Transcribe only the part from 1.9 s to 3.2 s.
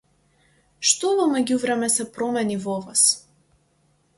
се промени во вас?